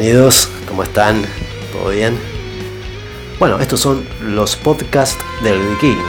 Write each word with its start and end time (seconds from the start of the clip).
bienvenidos, 0.00 0.48
¿cómo 0.66 0.82
están? 0.82 1.26
¿Todo 1.72 1.90
bien? 1.90 2.18
Bueno, 3.38 3.60
estos 3.60 3.80
son 3.80 4.02
los 4.22 4.56
podcasts 4.56 5.22
del 5.42 5.58
vikingo. 5.58 6.00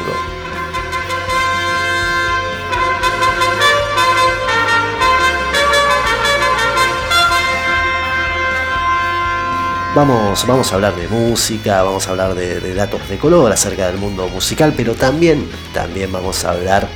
Vamos, 9.94 10.48
vamos 10.48 10.72
a 10.72 10.76
hablar 10.76 10.96
de 10.96 11.10
música, 11.10 11.84
vamos 11.84 12.08
a 12.08 12.12
hablar 12.12 12.34
de, 12.34 12.74
datos 12.74 13.10
de 13.10 13.18
color 13.18 13.52
acerca 13.52 13.88
del 13.88 13.98
mundo 13.98 14.30
musical, 14.30 14.74
pero 14.78 14.96
también, 14.96 15.50
también 15.74 16.10
vamos 16.14 16.46
a 16.46 16.52
hablar 16.52 16.88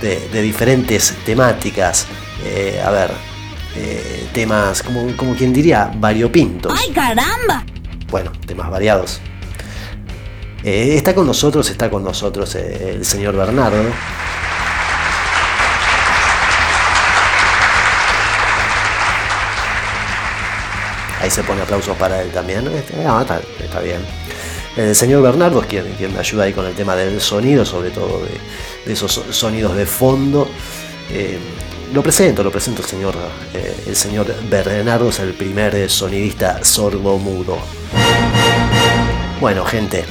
de, 0.00 0.40
diferentes 0.40 1.14
temáticas. 1.26 2.06
Eh, 2.42 2.82
a 2.82 2.90
ver, 2.90 3.27
eh, 3.80 4.28
temas, 4.32 4.82
como, 4.82 5.16
como 5.16 5.34
quien 5.34 5.52
diría, 5.52 5.90
variopintos. 5.94 6.72
¡Ay, 6.76 6.92
caramba! 6.92 7.64
Bueno, 8.10 8.32
temas 8.44 8.68
variados. 8.70 9.20
Eh, 10.64 10.96
está 10.96 11.14
con 11.14 11.26
nosotros, 11.26 11.70
está 11.70 11.88
con 11.88 12.02
nosotros 12.02 12.54
eh, 12.56 12.94
el 12.96 13.04
señor 13.04 13.36
Bernardo. 13.36 13.84
Ahí 21.20 21.30
se 21.30 21.42
pone 21.44 21.62
aplausos 21.62 21.96
para 21.96 22.20
él 22.20 22.30
también. 22.30 22.66
Este, 22.66 22.94
ah, 23.06 23.24
está, 23.62 23.80
bien. 23.80 24.00
El 24.76 24.94
señor 24.94 25.22
Bernardo 25.22 25.60
es 25.60 25.66
quien, 25.66 25.84
quien, 25.96 26.12
me 26.12 26.20
ayuda 26.20 26.44
ahí 26.44 26.52
con 26.52 26.66
el 26.66 26.74
tema 26.74 26.96
del 26.96 27.20
sonido, 27.20 27.64
sobre 27.64 27.90
todo 27.90 28.22
de, 28.84 28.92
esos 28.92 29.12
sonidos 29.30 29.76
de 29.76 29.86
fondo. 29.86 30.48
Lo 31.92 32.02
presento, 32.02 32.44
lo 32.44 32.50
presento 32.50 32.82
el 32.82 32.88
señor, 32.88 33.14
eh, 33.54 33.74
el 33.86 33.96
señor 33.96 34.26
Bernardo 34.50 35.08
es 35.08 35.20
el 35.20 35.32
primer 35.32 35.88
sonidista 35.88 36.62
sordo 36.62 37.16
mudo. 37.16 37.56
Bueno, 39.40 39.64
gente, 39.64 40.04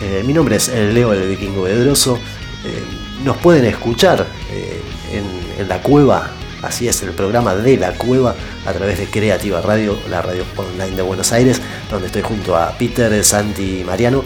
eh, 0.00 0.22
mi 0.24 0.32
nombre 0.32 0.56
es 0.56 0.68
Leo 0.68 1.12
el 1.12 1.28
Vikingo 1.28 1.62
Vedroso. 1.62 2.18
Eh, 2.64 2.82
nos 3.22 3.36
pueden 3.36 3.66
escuchar 3.66 4.26
en, 5.12 5.68
la 5.68 5.82
cueva, 5.82 6.30
así 6.62 6.88
es, 6.88 7.02
el 7.02 7.10
programa 7.10 7.54
de 7.54 7.76
la 7.76 7.92
cueva 7.92 8.34
a 8.64 8.72
través 8.72 8.98
de 8.98 9.04
Creativa 9.04 9.60
Radio, 9.60 9.98
la 10.08 10.22
radio 10.22 10.44
online 10.56 10.96
de 10.96 11.02
Buenos 11.02 11.32
Aires, 11.32 11.60
donde 11.90 12.06
estoy 12.06 12.22
junto 12.22 12.56
a 12.56 12.70
Peter, 12.78 13.22
Santi 13.22 13.80
y 13.80 13.84
Mariano. 13.84 14.24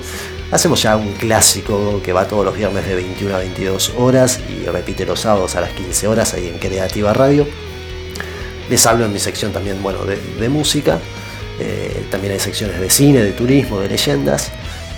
Hacemos 0.50 0.82
ya 0.82 0.96
un 0.96 1.12
clásico 1.14 2.00
que 2.02 2.12
va 2.12 2.28
todos 2.28 2.44
los 2.44 2.56
viernes 2.56 2.86
de 2.86 2.94
21 2.94 3.34
a 3.34 3.38
22 3.38 3.94
horas 3.96 4.40
y 4.48 4.66
repite 4.66 5.04
los 5.04 5.20
sábados 5.20 5.56
a 5.56 5.60
las 5.60 5.70
15 5.72 6.06
horas 6.06 6.34
ahí 6.34 6.48
en 6.48 6.58
Creativa 6.58 7.12
Radio. 7.12 7.46
Les 8.68 8.86
hablo 8.86 9.04
en 9.04 9.12
mi 9.12 9.18
sección 9.18 9.52
también 9.52 9.82
bueno, 9.82 10.00
de, 10.04 10.48
música. 10.48 10.98
Eh, 11.58 12.06
también 12.10 12.34
hay 12.34 12.40
secciones 12.40 12.80
de 12.80 12.88
cine, 12.90 13.22
de 13.22 13.32
turismo, 13.32 13.80
de 13.80 13.88
leyendas. 13.88 14.52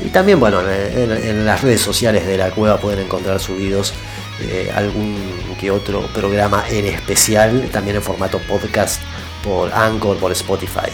Y 0.04 0.08
también, 0.08 0.38
bueno, 0.38 0.60
en, 0.60 1.46
las 1.46 1.62
redes 1.62 1.80
sociales 1.80 2.26
de 2.26 2.36
la 2.36 2.50
cueva 2.50 2.78
pueden 2.78 3.00
encontrar 3.00 3.40
subidos 3.40 3.94
eh, 4.42 4.70
algún 4.74 5.16
que 5.58 5.70
otro 5.70 6.02
programa 6.08 6.64
en 6.68 6.84
especial, 6.86 7.70
también 7.72 7.96
en 7.96 8.02
formato 8.02 8.38
podcast 8.40 9.00
por 9.42 9.72
Anchor, 9.72 10.18
por 10.18 10.32
Spotify. 10.32 10.90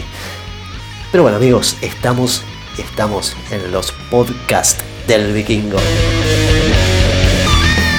Pero 1.11 1.23
bueno, 1.23 1.37
amigos, 1.37 1.75
estamos 1.81 2.43
estamos 2.81 3.35
en 3.51 3.71
los 3.71 3.91
podcasts 4.09 4.83
del 5.07 5.33
vikingo. 5.33 5.77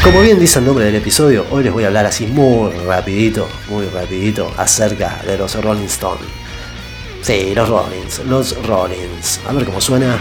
Como 0.02 0.20
bien 0.20 0.38
dice 0.38 0.58
el 0.58 0.66
nombre 0.66 0.84
del 0.84 0.96
episodio, 0.96 1.46
hoy 1.50 1.64
les 1.64 1.72
voy 1.72 1.84
a 1.84 1.86
hablar 1.86 2.04
así 2.04 2.26
muy 2.26 2.70
rapidito, 2.86 3.48
muy 3.68 3.86
rapidito 3.86 4.52
acerca 4.58 5.22
de 5.26 5.38
los 5.38 5.54
Rolling 5.62 5.86
Stones. 5.86 6.26
Sí, 7.22 7.54
los 7.54 7.68
Rollins, 7.70 8.18
los 8.26 8.66
Rollins. 8.66 9.40
A 9.48 9.52
ver 9.52 9.64
cómo 9.64 9.80
suena. 9.80 10.18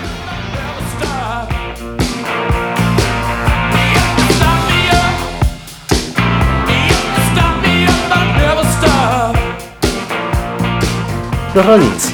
Los 11.53 11.65
Rollins, 11.67 12.13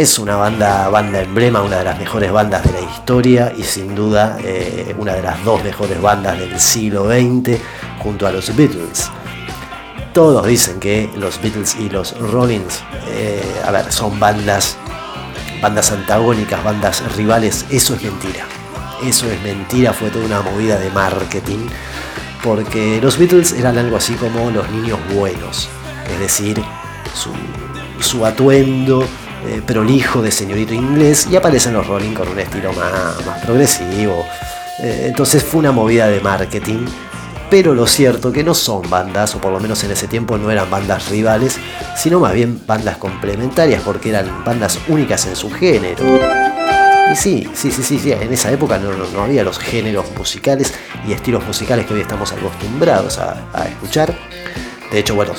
es 0.00 0.18
una 0.18 0.36
banda, 0.36 0.88
banda 0.88 1.20
emblema, 1.20 1.60
una 1.60 1.76
de 1.76 1.84
las 1.84 1.98
mejores 1.98 2.32
bandas 2.32 2.64
de 2.64 2.72
la 2.72 2.80
historia 2.80 3.52
y 3.54 3.62
sin 3.62 3.94
duda 3.94 4.38
eh, 4.42 4.94
una 4.96 5.12
de 5.12 5.20
las 5.20 5.44
dos 5.44 5.62
mejores 5.62 6.00
bandas 6.00 6.38
del 6.38 6.58
siglo 6.58 7.04
XX 7.04 7.60
junto 7.98 8.26
a 8.26 8.32
los 8.32 8.56
Beatles. 8.56 9.10
Todos 10.14 10.46
dicen 10.46 10.80
que 10.80 11.10
los 11.16 11.38
Beatles 11.42 11.76
y 11.78 11.90
los 11.90 12.18
Rollins, 12.18 12.80
eh, 13.08 13.42
a 13.62 13.70
ver, 13.72 13.92
son 13.92 14.18
bandas, 14.18 14.78
bandas 15.60 15.92
antagónicas, 15.92 16.64
bandas 16.64 17.02
rivales. 17.14 17.66
Eso 17.68 17.94
es 17.94 18.02
mentira. 18.02 18.46
Eso 19.04 19.30
es 19.30 19.38
mentira, 19.42 19.92
fue 19.92 20.08
toda 20.08 20.24
una 20.24 20.40
movida 20.40 20.78
de 20.78 20.88
marketing. 20.92 21.68
Porque 22.42 23.00
los 23.02 23.18
Beatles 23.18 23.52
eran 23.52 23.76
algo 23.76 23.98
así 23.98 24.14
como 24.14 24.50
los 24.50 24.66
niños 24.70 24.98
buenos. 25.14 25.68
Es 26.10 26.18
decir, 26.18 26.62
su, 27.14 27.32
su 28.02 28.24
atuendo, 28.24 29.06
eh, 29.46 29.62
prolijo 29.66 30.20
de 30.20 30.30
señorito 30.30 30.74
inglés 30.74 31.26
y 31.30 31.36
aparecen 31.36 31.72
los 31.72 31.86
Rolling 31.86 32.12
con 32.12 32.28
un 32.28 32.38
estilo 32.38 32.72
más, 32.72 33.38
progresivo. 33.44 34.26
Eh, 34.78 35.06
entonces 35.06 35.42
fue 35.42 35.60
una 35.60 35.72
movida 35.72 36.08
de 36.08 36.20
marketing. 36.20 36.86
Pero 37.48 37.74
lo 37.74 37.86
cierto 37.86 38.30
que 38.30 38.44
no 38.44 38.54
son 38.54 38.88
bandas, 38.88 39.34
o 39.34 39.40
por 39.40 39.50
lo 39.50 39.58
menos 39.58 39.82
en 39.82 39.90
ese 39.90 40.06
tiempo 40.06 40.38
no 40.38 40.52
eran 40.52 40.70
bandas 40.70 41.08
rivales, 41.08 41.58
sino 41.96 42.20
más 42.20 42.32
bien 42.32 42.60
bandas 42.64 42.96
complementarias, 42.96 43.82
porque 43.82 44.10
eran 44.10 44.44
bandas 44.44 44.78
únicas 44.86 45.26
en 45.26 45.34
su 45.34 45.50
género. 45.50 46.04
Y 47.12 47.16
sí, 47.16 47.48
sí, 47.52 47.72
sí, 47.72 47.82
sí, 47.82 48.12
en 48.12 48.32
esa 48.32 48.52
época 48.52 48.78
no, 48.78 49.22
había 49.22 49.42
los 49.42 49.58
géneros 49.58 50.06
musicales 50.16 50.74
y 51.08 51.12
estilos 51.12 51.44
musicales 51.44 51.86
que 51.86 51.94
hoy 51.94 52.02
estamos 52.02 52.30
acostumbrados 52.32 53.18
a 53.18 53.66
escuchar. 53.66 54.29
De 54.90 54.98
hecho, 54.98 55.14
bueno, 55.14 55.34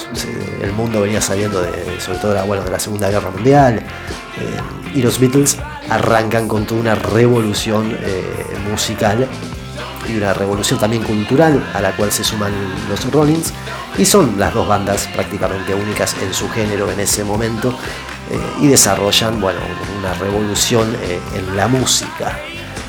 el 0.61 0.71
mundo 0.71 1.01
venía 1.01 1.19
saliendo 1.19 1.61
de, 1.61 1.99
sobre 1.99 2.19
todo 2.19 2.45
bueno, 2.45 2.63
de 2.63 2.71
la 2.71 2.79
Segunda 2.79 3.09
Guerra 3.09 3.31
Mundial. 3.31 3.75
Eh, 3.77 4.95
y 4.95 5.01
los 5.01 5.19
Beatles 5.19 5.57
arrancan 5.89 6.47
con 6.47 6.65
toda 6.65 6.79
una 6.79 6.95
revolución 6.95 7.97
eh, 8.01 8.23
musical 8.69 9.27
y 10.07 10.17
una 10.17 10.33
revolución 10.33 10.79
también 10.79 11.03
cultural 11.03 11.63
a 11.73 11.81
la 11.81 11.95
cual 11.95 12.11
se 12.11 12.23
suman 12.23 12.53
los 12.89 13.11
Rollins. 13.11 13.53
Y 13.97 14.05
son 14.05 14.39
las 14.39 14.53
dos 14.53 14.67
bandas 14.67 15.07
prácticamente 15.13 15.75
únicas 15.75 16.15
en 16.21 16.33
su 16.33 16.49
género 16.49 16.89
en 16.89 17.01
ese 17.01 17.25
momento. 17.25 17.77
Eh, 18.29 18.39
y 18.61 18.67
desarrollan, 18.67 19.41
bueno, 19.41 19.59
una 19.99 20.13
revolución 20.13 20.95
en 21.35 21.57
la 21.57 21.67
música. 21.67 22.39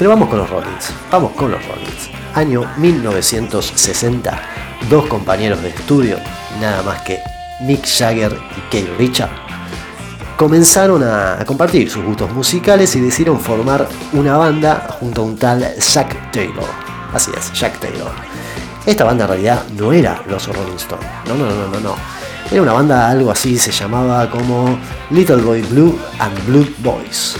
Pero 0.02 0.10
vamos 0.10 0.30
con 0.30 0.38
los 0.38 0.50
Rollins. 0.50 0.92
Vamos 1.12 1.30
con 1.36 1.52
los 1.52 1.64
Rollins. 1.64 2.10
Año 2.34 2.68
1960. 2.76 4.42
Dos 4.90 5.06
compañeros 5.06 5.62
de 5.62 5.68
estudio 5.68 6.16
nada 6.60 6.82
más 6.82 7.02
que 7.02 7.20
Mick 7.60 7.86
Jagger 7.86 8.32
y 8.32 8.60
Kate 8.62 8.92
Richard, 8.98 9.30
comenzaron 10.36 11.04
a, 11.04 11.44
compartir 11.46 11.88
sus 11.88 12.04
gustos 12.04 12.32
musicales 12.32 12.96
y 12.96 13.00
decidieron 13.00 13.38
formar 13.38 13.86
una 14.12 14.36
banda 14.36 14.88
junto 14.98 15.22
a 15.22 15.24
un 15.24 15.36
tal 15.36 15.72
Jack 15.78 16.32
Taylor. 16.32 16.66
Así 17.14 17.30
es, 17.38 17.52
Jack 17.52 17.78
Taylor. 17.78 18.10
Esta 18.84 19.04
banda 19.04 19.22
en 19.26 19.30
realidad 19.30 19.62
no 19.78 19.92
era 19.92 20.20
los 20.28 20.48
Rolling 20.48 20.78
Stones, 20.78 21.06
no, 21.28 21.36
no, 21.36 21.46
no, 21.46 21.68
no, 21.68 21.78
no. 21.78 21.94
Era 22.50 22.60
una 22.60 22.72
banda 22.72 23.08
algo 23.08 23.30
así, 23.30 23.56
se 23.56 23.70
llamaba 23.70 24.28
como 24.28 24.76
Little 25.10 25.42
Boy 25.42 25.62
Blue 25.62 25.96
and 26.18 26.44
Blue 26.46 26.66
Boys. 26.78 27.36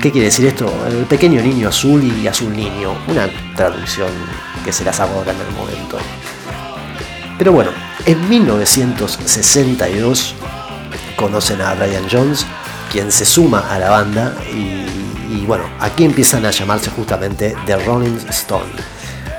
¿Qué 0.00 0.12
quiere 0.12 0.26
decir 0.26 0.46
esto? 0.46 0.72
El 0.86 1.06
pequeño 1.06 1.42
niño 1.42 1.70
azul 1.70 2.04
y 2.04 2.28
azul 2.28 2.56
niño. 2.56 2.96
Una 3.08 3.28
traducción 3.56 4.12
que 4.64 4.72
se 4.72 4.84
las 4.84 5.00
hago 5.00 5.22
en 5.22 5.30
el 5.30 5.50
momento. 5.56 5.98
Pero 7.36 7.50
bueno, 7.50 7.72
en 8.06 8.28
1962 8.28 10.36
conocen 11.16 11.60
a 11.62 11.74
Brian 11.74 12.04
Jones, 12.08 12.46
quien 12.92 13.10
se 13.10 13.24
suma 13.24 13.74
a 13.74 13.80
la 13.80 13.90
banda 13.90 14.36
y, 14.52 14.86
bueno, 15.46 15.64
aquí 15.80 16.04
empiezan 16.04 16.46
a 16.46 16.52
llamarse 16.52 16.90
justamente 16.90 17.56
The 17.66 17.84
Rolling 17.84 18.18
Stone. 18.28 18.70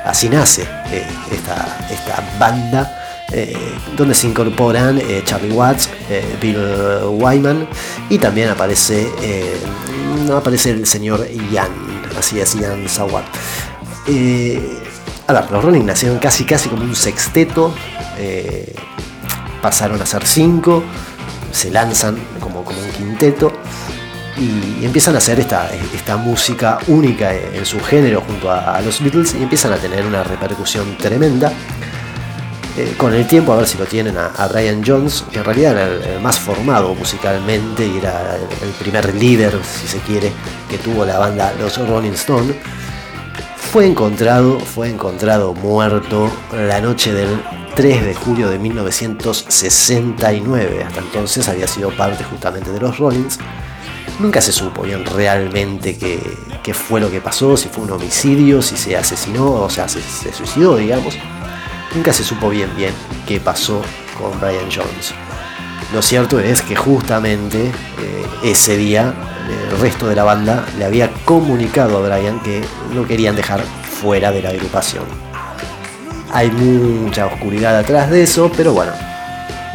Así 0.04 0.28
nace 0.28 0.64
eh, 0.92 1.08
esta, 1.32 1.80
banda 2.38 2.99
eh, 3.32 3.56
donde 3.96 4.16
se 4.16 4.28
incorporan 4.28 5.00
eh, 5.00 5.22
Charlie 5.24 5.52
Watts, 5.52 5.90
Bill 6.42 6.58
Wyman 7.12 7.68
y 8.10 8.18
también 8.18 8.50
aparece, 8.50 9.12
aparece 10.34 10.72
el 10.72 10.86
señor 10.86 11.28
Ian, 11.52 11.70
así 12.18 12.40
es, 12.40 12.56
Ian 12.56 12.88
Sawat. 12.88 13.26
A 15.30 15.34
ver, 15.34 15.52
los 15.52 15.64
Rolling 15.64 15.86
nacieron 15.86 16.18
casi 16.18 16.44
casi 16.44 16.70
como 16.70 16.82
un 16.82 16.96
sexteto, 16.96 17.72
eh, 18.18 18.74
pasaron 19.62 20.02
a 20.02 20.06
ser 20.08 20.26
cinco, 20.26 20.84
se 21.52 21.70
lanzan 21.70 22.18
como, 22.40 22.64
como 22.64 22.80
un 22.82 22.90
quinteto 22.90 23.54
y 24.40 24.84
empiezan 24.84 25.14
a 25.14 25.20
hacer 25.20 25.40
esta, 25.40 25.70
esta 25.94 26.18
música 26.18 26.80
única 26.88 27.32
en 27.32 27.64
su 27.64 27.80
género 27.80 28.22
junto 28.22 28.50
a, 28.50 28.82
los 28.82 29.04
Beatles 29.04 29.36
y 29.36 29.44
empiezan 29.44 29.72
a 29.72 29.76
tener 29.78 30.04
una 30.04 30.24
repercusión 30.24 30.98
tremenda. 30.98 31.54
Eh, 32.78 32.94
con 32.98 33.14
el 33.14 33.28
tiempo, 33.28 33.54
a 33.54 33.58
ver 33.58 33.68
si 33.68 33.78
lo 33.78 33.86
tienen 33.86 34.18
a, 34.18 34.48
Brian 34.48 34.82
Jones, 34.86 35.24
que 35.32 35.40
en 35.40 35.46
realidad 35.46 35.72
era 35.74 35.88
el, 36.16 36.22
más 36.22 36.40
formado 36.40 36.96
musicalmente 36.96 37.86
y 37.86 37.98
era 37.98 38.36
el, 38.36 38.70
primer 38.80 39.14
líder, 39.16 39.60
si 39.64 39.88
se 39.88 40.00
quiere, 40.00 40.32
que 40.70 40.78
tuvo 40.78 41.06
la 41.06 41.18
banda 41.18 41.54
Los 41.60 41.78
Rolling 41.78 42.12
Stones. 42.12 42.56
Fue 43.72 43.86
encontrado, 43.86 44.60
fue 44.60 44.90
encontrado 44.90 45.54
muerto 45.54 46.30
la 46.54 46.82
noche 46.82 47.14
del 47.14 47.42
3 47.76 48.06
de 48.06 48.16
julio 48.16 48.50
de 48.50 48.58
1969. 48.60 50.84
Hasta 50.84 51.00
entonces 51.00 51.48
había 51.48 51.68
sido 51.68 51.92
parte 51.92 52.24
justamente 52.24 52.72
de 52.72 52.80
los 52.80 52.98
Rollins. 52.98 53.38
Nunca 54.20 54.42
se 54.42 54.52
supo 54.52 54.82
bien 54.82 55.06
realmente 55.06 55.96
qué, 55.98 56.74
fue 56.74 57.00
lo 57.00 57.10
que 57.10 57.22
pasó, 57.22 57.56
si 57.56 57.70
fue 57.70 57.86
un 57.86 57.92
homicidio, 57.92 58.62
si 58.62 58.76
se 58.76 58.98
asesinó, 58.98 59.54
o 59.54 59.70
sea, 59.70 59.88
se, 59.88 60.02
suicidó, 60.34 60.76
digamos. 60.76 61.18
Nunca 61.96 62.14
se 62.14 62.24
supo 62.24 62.50
bien 62.50 62.70
bien 62.76 62.94
qué 63.28 63.40
pasó 63.40 63.82
con 64.18 64.40
Brian 64.40 64.70
Jones. 64.74 65.14
Lo 65.94 66.02
cierto 66.02 66.40
es 66.40 66.62
que 66.62 66.76
justamente 66.76 67.68
eh, 67.68 68.26
ese 68.44 68.78
día 68.78 69.14
el 69.50 69.80
resto 69.80 70.08
de 70.08 70.16
la 70.16 70.24
banda 70.24 70.66
le 70.78 70.86
había 70.86 71.12
comunicado 71.26 71.98
a 71.98 72.08
Brian 72.08 72.40
que 72.42 72.62
lo 72.94 73.08
querían 73.08 73.36
dejar 73.36 73.62
fuera 73.62 74.32
de 74.32 74.42
la 74.42 74.50
agrupación. 74.50 75.04
Hay 76.32 76.52
mucha 76.52 77.26
oscuridad 77.26 77.76
atrás 77.76 78.12
de 78.12 78.24
eso, 78.24 78.52
pero 78.56 78.74
bueno, 78.74 78.92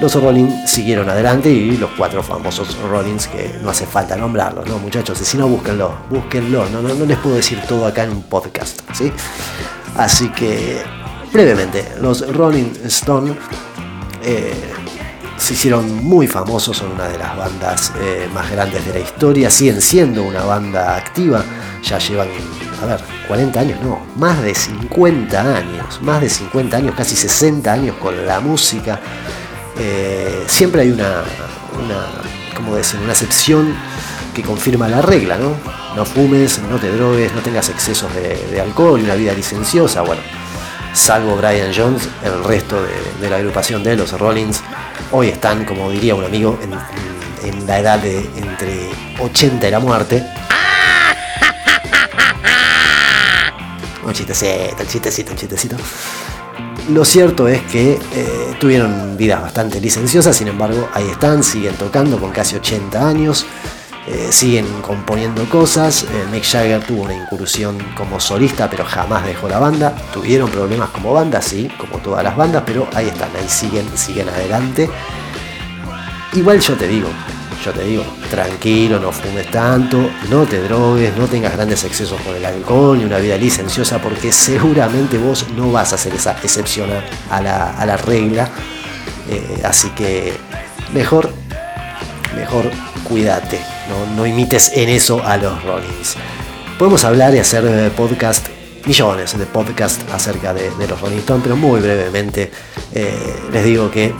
los 0.00 0.14
Rollins 0.14 0.70
siguieron 0.70 1.08
adelante 1.08 1.50
y 1.50 1.76
los 1.76 1.90
cuatro 1.96 2.22
famosos 2.22 2.76
Rollins 2.88 3.26
que 3.26 3.58
no 3.62 3.70
hace 3.70 3.87
falta 3.87 4.16
nombrarlos, 4.16 4.66
¿no? 4.69 4.78
Muchachos, 4.78 5.19
si 5.19 5.37
no, 5.37 5.49
búsquenlo, 5.49 5.93
búsquenlo, 6.11 6.69
no, 6.70 6.81
no, 6.81 6.94
no 6.94 7.05
les 7.05 7.19
puedo 7.19 7.37
decir 7.37 7.61
todo 7.69 7.87
acá 7.87 8.05
en 8.05 8.11
un 8.11 8.22
podcast, 8.22 8.81
¿sí? 8.93 9.12
Así 9.96 10.28
que, 10.31 10.82
brevemente, 11.34 11.84
los 12.00 12.32
Rolling 12.32 12.70
Stone 12.84 13.34
eh, 14.22 14.54
se 15.36 15.54
hicieron 15.54 16.04
muy 16.04 16.28
famosos, 16.28 16.76
son 16.76 16.92
una 16.92 17.08
de 17.08 17.19
las 17.19 17.36
bandas 17.36 17.92
eh, 18.00 18.28
más 18.32 18.48
grandes 18.52 18.86
de 18.86 18.94
la 18.94 19.00
historia, 19.00 19.50
siguen 19.50 19.82
siendo 19.82 20.22
una 20.22 20.44
banda 20.44 20.96
activa, 20.96 21.44
ya 21.82 21.98
llevan, 21.98 22.28
a 22.81 22.86
ver, 22.86 23.00
40 23.26 23.60
años, 23.60 23.81
no, 23.82 24.00
más 24.14 24.40
de 24.42 24.54
50 24.54 25.56
años, 25.56 26.00
más 26.02 26.20
de 26.20 26.31
50 26.31 26.76
años, 26.76 26.94
casi 26.96 27.16
60 27.16 27.72
años 27.72 27.96
con 27.96 28.25
la 28.25 28.38
música. 28.38 29.00
Eh, 29.76 30.44
siempre 30.46 30.82
hay 30.82 30.92
una, 30.92 31.25
una, 31.84 32.06
¿cómo 32.56 32.76
decir? 32.76 33.00
una 33.00 33.12
excepción 33.12 33.75
que 34.32 34.42
confirma 34.42 34.88
la 34.88 35.02
regla, 35.02 35.37
¿no? 35.37 35.56
No 35.96 36.04
fumes, 36.04 36.60
no 36.70 36.76
te 36.76 36.90
drogues, 36.92 37.32
no 37.34 37.40
tengas 37.40 37.69
excesos 37.70 38.08
de, 38.14 38.60
alcohol 38.60 39.00
y 39.00 39.04
una 39.04 39.14
vida 39.14 39.32
licenciosa. 39.32 40.02
Bueno, 40.02 40.22
salvo 40.94 41.37
Brian 41.37 41.73
Jones, 41.75 42.08
el 42.25 42.44
resto 42.44 42.76
de, 43.20 43.29
la 43.29 43.37
agrupación 43.37 43.82
de 43.82 43.96
los 43.96 44.19
Rollins 44.19 44.62
hoy 45.11 45.29
están, 45.29 45.64
como 45.64 45.91
diría 45.91 46.14
un 46.14 46.25
amigo, 46.25 46.58
en, 46.62 47.67
la 47.67 47.79
edad 47.79 47.99
de 47.99 48.19
entre 48.37 48.91
80 49.20 49.69
y 49.69 49.70
la 49.70 49.79
muerte. 49.79 50.25
Un 54.05 54.12
chistecito, 54.12 54.76
un 54.81 54.87
chistecito, 54.87 55.31
un 55.32 55.37
chistecito. 55.37 55.76
Lo 56.91 57.05
cierto 57.05 57.49
es 57.49 57.62
que 57.62 57.93
eh, 57.93 58.56
tuvieron 58.61 59.17
vidas 59.17 59.43
bastante 59.43 59.81
licenciosas, 59.81 60.37
sin 60.37 60.49
embargo, 60.49 60.88
ahí 60.93 61.08
están, 61.08 61.43
siguen 61.43 61.75
tocando 61.75 62.19
con 62.19 62.31
casi 62.31 62.56
80 62.56 63.08
años, 63.08 63.47
eh, 64.06 64.28
siguen 64.30 64.66
componiendo 64.82 65.48
cosas. 65.48 66.04
Eh, 66.04 66.26
Mick 66.30 66.44
Jagger 66.44 66.84
tuvo 66.84 67.04
una 67.04 67.14
incursión 67.14 67.78
como 67.96 68.20
solista, 68.20 68.68
pero 68.68 68.84
jamás 68.84 69.24
dejó 69.24 69.48
la 69.48 69.58
banda. 69.58 69.94
Tuvieron 70.12 70.50
problemas 70.50 70.90
como 70.90 71.12
banda, 71.12 71.40
sí, 71.40 71.70
como 71.78 71.98
todas 71.98 72.22
las 72.22 72.36
bandas, 72.36 72.62
pero 72.66 72.86
ahí 72.94 73.08
están, 73.08 73.30
ahí 73.34 73.48
siguen, 73.48 73.86
siguen 73.96 74.28
adelante. 74.28 74.90
Igual 76.34 76.60
yo 76.60 76.74
te 76.74 76.86
digo, 76.86 77.08
yo 77.64 77.72
te 77.72 77.84
digo, 77.84 78.04
tranquilo, 78.28 78.98
no 78.98 79.10
fumes 79.10 79.50
tanto, 79.50 80.10
no 80.28 80.44
te 80.44 80.60
drogues, 80.62 81.16
no 81.16 81.26
tengas 81.26 81.52
grandes 81.54 81.82
excesos 81.84 82.20
con 82.20 82.36
el 82.36 82.44
alcohol 82.44 82.98
ni 82.98 83.04
una 83.04 83.16
vida 83.18 83.38
licenciosa, 83.38 84.02
porque 84.02 84.32
seguramente 84.32 85.16
vos 85.16 85.46
no 85.56 85.72
vas 85.72 85.92
a 85.92 85.94
hacer 85.94 86.12
esa 86.14 86.32
excepción 86.42 86.90
a 87.30 87.40
la, 87.40 87.96
regla. 87.96 88.50
Eh, 89.30 89.62
así 89.64 89.88
que 89.90 90.34
mejor, 90.92 91.30
mejor 92.36 92.70
cuídate, 93.08 93.60
no, 94.16 94.26
imites 94.26 94.72
en 94.75 94.88
eso 94.88 95.22
a 95.22 95.36
los 95.36 95.62
Rollins. 95.62 96.16
Podemos 96.78 97.04
hablar 97.04 97.34
y 97.34 97.38
hacer 97.38 97.64
eh, 97.66 97.90
podcast 97.96 98.48
millones 98.86 99.38
de 99.38 99.46
podcasts 99.46 100.04
acerca 100.12 100.52
de, 100.52 100.70
los 100.88 101.00
Rolling 101.00 101.19
Stones, 101.19 101.42
pero 101.42 101.56
muy 101.56 101.81
brevemente 101.81 102.50
eh, 102.92 103.34
les 103.52 103.64
digo 103.64 103.90
que 103.90 104.12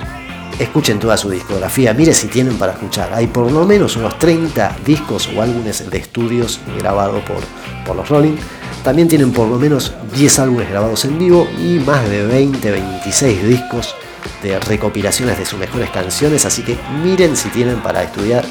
escuchen 0.59 0.99
toda 0.99 1.17
su 1.17 1.31
discografía, 1.31 1.93
mire 1.95 2.15
si 2.15 2.29
tienen 2.29 2.57
para 2.57 2.73
escuchar. 2.73 3.13
Hay 3.13 3.27
por 3.27 3.51
lo 3.51 3.65
menos 3.65 3.97
unos 3.97 4.19
30 4.19 4.77
discos 4.85 5.29
o 5.35 5.43
álbumes 5.43 5.91
de 5.91 5.99
estudios 5.99 6.61
grabados 6.79 7.23
por, 7.25 7.43
por 7.85 7.97
los 7.97 8.09
Rolling. 8.09 8.37
También 8.83 9.09
tienen 9.09 9.33
por 9.33 9.49
lo 9.49 9.59
menos 9.59 9.93
10 10.15 10.39
álbumes 10.41 10.71
grabados 10.71 11.05
en 11.05 11.19
vivo 11.19 11.49
y 11.59 11.79
más 11.81 12.09
de 12.09 12.27
20, 12.27 12.71
26 12.71 13.49
discos 13.49 13.95
de 14.43 14.59
recopilaciones 14.61 15.39
de 15.39 15.45
sus 15.45 15.59
mejores 15.59 15.91
canciones. 15.91 16.45
Así 16.45 16.63
que 16.63 16.77
miren 17.03 17.37
si 17.37 17.49
tienen 17.49 17.77
para 17.81 18.03
estudiar, 18.03 18.45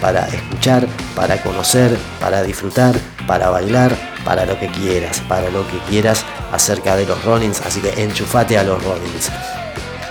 para 0.00 0.26
escuchar, 0.28 0.86
para 1.14 1.42
conocer, 1.42 1.96
para 2.20 2.42
disfrutar, 2.42 2.94
para 3.26 3.50
bailar, 3.50 3.96
para 4.24 4.44
lo 4.44 4.58
que 4.58 4.68
quieras, 4.68 5.20
para 5.28 5.50
lo 5.50 5.66
que 5.68 5.78
quieras 5.88 6.24
acerca 6.52 6.96
de 6.96 7.06
los 7.06 7.24
Rollins. 7.24 7.60
Así 7.66 7.80
que 7.80 8.02
enchufate 8.02 8.58
a 8.58 8.62
los 8.62 8.82
Rollins. 8.82 9.30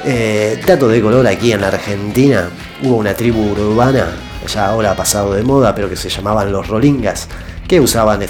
Eh, 0.06 0.62
de 0.66 1.02
color 1.02 1.26
aquí 1.28 1.52
en 1.52 1.62
la 1.62 1.68
Argentina, 1.68 2.50
hubo 2.84 2.98
una 2.98 3.16
tribu 3.16 3.52
urbana, 3.52 4.08
ya 4.48 4.68
ahora 4.68 4.92
ha 4.92 4.96
pasado 4.96 5.34
de 5.34 5.42
moda, 5.42 5.74
pero 5.74 5.90
que 5.90 5.96
se 5.96 6.10
llamaban 6.10 6.52
los 6.52 6.68
rolingas, 6.68 7.28
que 7.68 7.80
usaban 7.80 8.22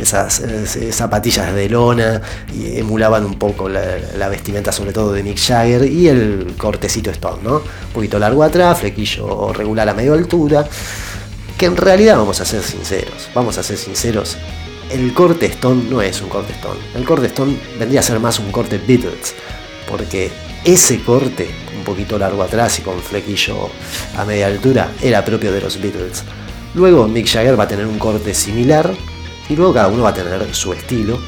esas, 0.00 0.40
eh, 0.40 0.92
zapatillas 0.92 1.54
de 1.54 1.68
lona 1.68 2.20
y 2.54 2.78
emulaban 2.78 3.24
un 3.24 3.38
poco 3.38 3.68
la, 3.68 4.28
vestimenta 4.28 4.72
sobre 4.72 4.92
todo 4.92 5.12
de 5.12 5.22
Mick 5.22 5.38
Jagger 5.38 5.84
y 5.84 6.08
el 6.08 6.54
cortecito 6.56 7.10
Stone, 7.10 7.42
¿no? 7.42 7.56
Un 7.56 7.92
poquito 7.92 8.18
largo 8.18 8.42
atrás, 8.42 8.78
flequillo 8.78 9.52
regular 9.52 9.88
a 9.88 9.94
medio 9.94 10.14
altura, 10.14 10.66
que 11.58 11.66
en 11.66 11.76
realidad 11.76 12.16
vamos 12.16 12.40
a 12.40 12.44
ser 12.44 12.62
sinceros, 12.62 13.28
vamos 13.34 13.58
a 13.58 13.62
ser 13.62 13.76
sinceros, 13.76 14.36
el 14.90 15.12
corte 15.14 15.46
Stone 15.46 15.84
no 15.90 16.02
es 16.02 16.20
un 16.22 16.28
corte 16.28 16.52
Stone, 16.52 16.80
el 16.94 17.04
corte 17.04 17.26
Stone 17.26 17.56
vendría 17.78 18.00
a 18.00 18.02
ser 18.02 18.20
más 18.20 18.38
un 18.38 18.50
corte 18.50 18.78
Beatles, 18.78 19.34
porque 19.88 20.30
ese 20.64 21.02
corte, 21.02 21.50
un 21.76 21.84
poquito 21.84 22.18
largo 22.18 22.42
atrás 22.42 22.78
y 22.78 22.82
con 22.82 23.00
flequillo 23.00 23.68
a 24.16 24.24
media 24.24 24.46
altura, 24.46 24.92
era 25.02 25.24
propio 25.24 25.52
de 25.52 25.60
los 25.60 25.80
Beatles. 25.80 26.22
Luego 26.74 27.06
Mick 27.08 27.26
Jagger 27.26 27.58
va 27.58 27.64
a 27.64 27.68
tener 27.68 27.86
un 27.86 27.98
corte 27.98 28.32
similar 28.32 28.94
y 29.48 29.56
luego 29.56 29.74
cada 29.74 29.88
uno 29.88 30.02
va 30.02 30.10
a 30.10 30.14
tener 30.14 30.54
su 30.54 30.72
estilo. 30.72 31.18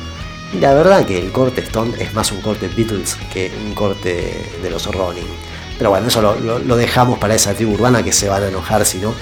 Y 0.52 0.60
la 0.60 0.72
verdad 0.72 1.04
que 1.04 1.18
el 1.18 1.32
corte 1.32 1.60
Stone 1.62 1.94
es 1.98 2.14
más 2.14 2.30
un 2.30 2.40
corte 2.40 2.68
Beatles 2.68 3.16
que 3.32 3.50
un 3.66 3.74
corte 3.74 4.50
de 4.62 4.70
los 4.70 4.86
Rolling. 4.86 5.22
Pero 5.76 5.90
bueno, 5.90 6.06
eso 6.06 6.22
lo, 6.22 6.76
dejamos 6.76 7.18
para 7.18 7.34
esa 7.34 7.54
tribu 7.54 7.74
urbana 7.74 8.02
que 8.02 8.12
se 8.12 8.28
van 8.28 8.42
a 8.44 8.48
enojar 8.48 8.84
si 8.84 8.98
no. 8.98 9.12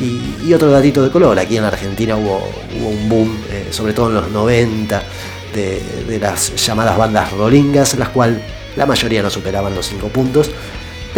Y, 0.00 0.52
otro 0.52 0.70
datito 0.70 1.02
de 1.02 1.10
color, 1.10 1.38
aquí 1.38 1.56
en 1.56 1.64
Argentina 1.64 2.16
hubo, 2.16 2.48
un 2.80 3.08
boom, 3.08 3.36
eh, 3.50 3.68
sobre 3.70 3.92
todo 3.92 4.08
en 4.08 4.14
los 4.14 4.30
90, 4.30 5.02
de, 5.54 5.82
de, 6.06 6.18
las 6.18 6.54
llamadas 6.56 6.96
bandas 6.96 7.32
rolingas, 7.32 7.98
las 7.98 8.10
cuales 8.10 8.38
la 8.76 8.86
mayoría 8.86 9.22
no 9.22 9.30
superaban 9.30 9.74
los 9.74 9.86
5 9.86 10.08
puntos, 10.08 10.50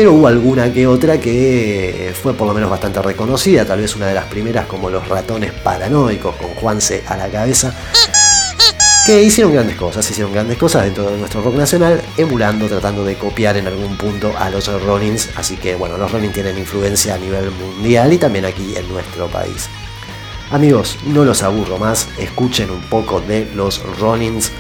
pero 0.00 0.14
hubo 0.14 0.28
alguna 0.28 0.73
que 0.73 0.87
otra 0.87 1.21
que 1.21 2.14
fue 2.23 2.33
por 2.33 2.49
lo 2.49 2.54
menos 2.54 2.71
bastante 2.71 3.02
reconocida, 3.02 3.66
tal 3.66 3.83
vez 3.83 3.95
una 3.97 4.07
de 4.07 4.14
las 4.14 4.25
primeras 4.25 4.64
como 4.64 4.88
los 4.88 5.07
ratones 5.07 5.52
paranoicos 5.52 6.37
con 6.37 6.49
Juanse 6.54 7.04
a 7.07 7.19
la 7.19 7.28
cabeza, 7.28 7.75
que 9.04 9.23
hicieron 9.23 9.52
grandes 9.52 9.76
cosas, 9.76 10.11
hicieron 10.11 10.33
grandes 10.33 10.57
cosas 10.57 10.85
dentro 10.85 11.11
de 11.11 11.19
nuestro 11.19 11.42
rock 11.42 11.54
nacional, 11.57 12.00
emulando, 12.16 12.66
tratando 12.66 13.04
de 13.04 13.16
copiar 13.16 13.59
en 13.59 13.66
algún 13.66 13.99
punto 13.99 14.33
a 14.38 14.49
los 14.49 14.73
Rollins, 14.85 15.28
así 15.37 15.59
que 15.59 15.75
bueno, 15.75 15.99
los 15.99 16.11
Rollins 16.11 16.33
tienen 16.33 16.57
influencia 16.57 17.16
a 17.16 17.19
nivel 17.19 17.50
mundial 17.50 18.11
y 18.11 18.16
también 18.16 18.47
aquí 18.47 18.75
en 18.75 18.88
nuestro 18.88 19.26
país. 19.26 19.69
Amigos, 20.50 20.97
no 21.04 21.26
los 21.26 21.42
aburro 21.42 21.76
más, 21.76 22.09
escuchen 22.19 22.71
un 22.71 22.80
poco 22.80 23.21
de 23.21 23.47
los 23.54 23.83
Rollins. 23.99 24.50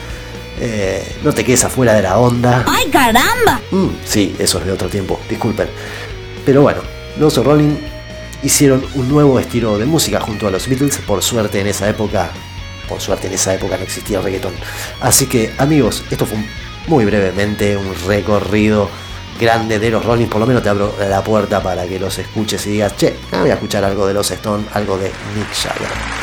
Eh, 0.58 1.16
no 1.22 1.32
te 1.32 1.44
quedes 1.44 1.64
afuera 1.64 1.94
de 1.94 2.02
la 2.02 2.18
onda. 2.18 2.64
¡Ay, 2.66 2.90
caramba! 2.90 3.60
Mm, 3.70 3.88
sí, 4.04 4.34
eso 4.38 4.58
es 4.58 4.66
de 4.66 4.72
otro 4.72 4.88
tiempo, 4.88 5.20
disculpen. 5.28 5.68
Pero 6.44 6.62
bueno, 6.62 6.80
los 7.18 7.36
Rolling 7.36 7.76
hicieron 8.42 8.84
un 8.94 9.08
nuevo 9.08 9.38
estilo 9.38 9.78
de 9.78 9.86
música 9.86 10.20
junto 10.20 10.46
a 10.46 10.50
los 10.50 10.68
Beatles. 10.68 10.98
Por 10.98 11.22
suerte 11.22 11.60
en 11.60 11.66
esa 11.66 11.88
época, 11.88 12.30
por 12.88 13.00
suerte 13.00 13.26
en 13.28 13.34
esa 13.34 13.54
época 13.54 13.76
no 13.76 13.84
existía 13.84 14.18
el 14.18 14.24
reggaetón. 14.24 14.52
Así 15.00 15.26
que 15.26 15.52
amigos, 15.58 16.04
esto 16.10 16.26
fue 16.26 16.38
muy 16.86 17.04
brevemente 17.04 17.76
un 17.76 17.94
recorrido 18.06 18.90
grande 19.38 19.78
de 19.78 19.90
los 19.90 20.04
Rolling. 20.04 20.26
Por 20.26 20.40
lo 20.40 20.46
menos 20.46 20.62
te 20.62 20.68
abro 20.68 20.94
la 20.98 21.22
puerta 21.22 21.62
para 21.62 21.86
que 21.86 21.98
los 21.98 22.18
escuches 22.18 22.66
y 22.66 22.70
digas, 22.70 22.96
che, 22.96 23.16
voy 23.32 23.50
a 23.50 23.54
escuchar 23.54 23.84
algo 23.84 24.06
de 24.06 24.14
los 24.14 24.30
Stone, 24.30 24.64
algo 24.74 24.98
de 24.98 25.10
Mick 25.34 25.52
Jagger. 25.54 26.19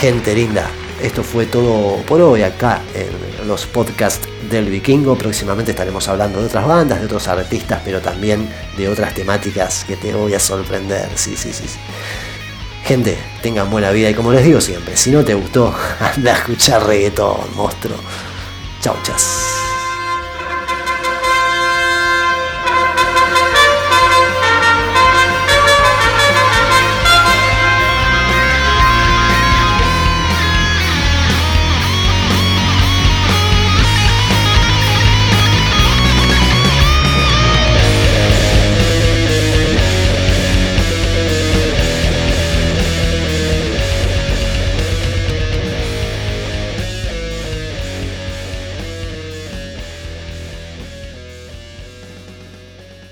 Gente 0.00 0.32
linda, 0.32 0.70
esto 1.02 1.24
fue 1.24 1.46
todo 1.46 1.96
por 2.04 2.20
hoy 2.20 2.42
acá 2.42 2.82
en 2.94 3.48
los 3.48 3.66
podcasts 3.66 4.28
del 4.48 4.66
vikingo. 4.66 5.18
Próximamente 5.18 5.72
estaremos 5.72 6.06
hablando 6.06 6.38
de 6.38 6.46
otras 6.46 6.68
bandas, 6.68 7.00
de 7.00 7.06
otros 7.06 7.26
artistas, 7.26 7.82
pero 7.84 8.00
también 8.00 8.48
de 8.76 8.88
otras 8.88 9.12
temáticas 9.12 9.84
que 9.84 9.96
te 9.96 10.14
voy 10.14 10.34
a 10.34 10.38
sorprender. 10.38 11.08
Sí, 11.16 11.36
sí, 11.36 11.52
sí. 11.52 11.64
Gente, 12.84 13.18
tengan 13.42 13.68
buena 13.70 13.90
vida 13.90 14.08
y 14.08 14.14
como 14.14 14.32
les 14.32 14.44
digo 14.44 14.60
siempre, 14.60 14.96
si 14.96 15.10
no 15.10 15.24
te 15.24 15.34
gustó, 15.34 15.74
anda 16.16 16.32
a 16.32 16.36
escuchar 16.36 16.86
reggaetón, 16.86 17.56
monstruo. 17.56 17.96
Chau, 18.80 18.94
chas. 19.02 19.57